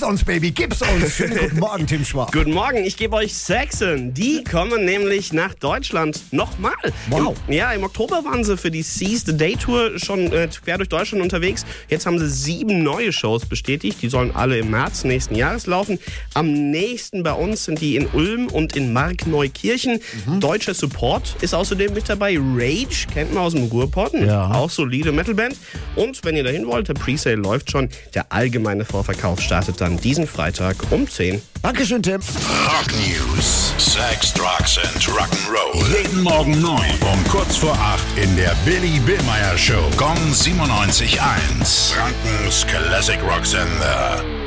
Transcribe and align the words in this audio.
Gib's 0.00 0.12
uns, 0.12 0.24
Baby, 0.24 0.50
gib's 0.50 0.80
uns. 0.80 1.14
Schönen 1.16 1.36
guten 1.36 1.60
Morgen, 1.60 1.86
Tim 1.86 2.06
Schwab. 2.06 2.32
Guten 2.32 2.52
Morgen, 2.52 2.78
ich 2.86 2.96
gebe 2.96 3.16
euch 3.16 3.34
Saxon. 3.34 4.14
Die 4.14 4.42
kommen 4.44 4.86
nämlich 4.86 5.34
nach 5.34 5.52
Deutschland 5.52 6.22
nochmal. 6.30 6.72
Wow. 7.10 7.36
Im, 7.46 7.52
ja, 7.52 7.70
im 7.72 7.82
Oktober 7.82 8.24
waren 8.24 8.42
sie 8.42 8.56
für 8.56 8.70
die 8.70 8.80
Seize 8.80 9.24
the 9.26 9.36
Day 9.36 9.56
Tour 9.56 9.98
schon 9.98 10.32
äh, 10.32 10.48
quer 10.64 10.78
durch 10.78 10.88
Deutschland 10.88 11.22
unterwegs. 11.22 11.66
Jetzt 11.90 12.06
haben 12.06 12.18
sie 12.18 12.30
sieben 12.30 12.82
neue 12.82 13.12
Shows 13.12 13.44
bestätigt. 13.44 13.98
Die 14.00 14.08
sollen 14.08 14.34
alle 14.34 14.56
im 14.60 14.70
März 14.70 15.04
nächsten 15.04 15.34
Jahres 15.34 15.66
laufen. 15.66 15.98
Am 16.32 16.70
nächsten 16.70 17.22
bei 17.22 17.34
uns 17.34 17.66
sind 17.66 17.82
die 17.82 17.96
in 17.96 18.06
Ulm 18.06 18.46
und 18.46 18.76
in 18.76 18.94
Markneukirchen. 18.94 20.00
Mhm. 20.24 20.40
Deutscher 20.40 20.72
Support 20.72 21.36
ist 21.42 21.54
außerdem 21.54 21.92
mit 21.92 22.08
dabei. 22.08 22.38
Rage 22.38 23.06
kennt 23.12 23.34
man 23.34 23.42
aus 23.42 23.52
dem 23.52 23.64
Ruhrpott. 23.64 24.14
Ja. 24.14 24.50
Auch 24.50 24.70
solide 24.70 25.12
Metalband. 25.12 25.56
Und 25.94 26.24
wenn 26.24 26.36
ihr 26.36 26.44
dahin 26.44 26.66
wollt, 26.66 26.88
der 26.88 26.94
Presale 26.94 27.36
läuft 27.36 27.70
schon. 27.70 27.90
Der 28.14 28.32
allgemeine 28.32 28.86
Vorverkauf 28.86 29.42
startet 29.42 29.78
dann 29.90 30.00
diesen 30.00 30.26
Freitag 30.26 30.76
um 30.90 31.08
10. 31.08 31.40
Dankeschön, 31.62 32.02
Tim. 32.02 32.20
Rock 32.20 32.92
News. 32.92 33.72
Sex, 33.78 34.32
Drugs 34.32 34.78
and 34.78 35.08
Rock'n'Roll. 35.08 35.84
Jeden 35.96 36.22
Morgen 36.22 36.60
9 36.60 36.80
um 37.12 37.24
kurz 37.28 37.56
vor 37.56 37.74
8 37.74 38.00
in 38.22 38.36
der 38.36 38.54
Billy 38.64 39.00
Billmeyer 39.00 39.58
Show. 39.58 39.90
Gong 39.96 40.16
97.1. 40.32 41.92
Frankens 41.92 42.66
Classic 42.66 43.18
Rock 43.22 43.44
Sender. 43.44 44.39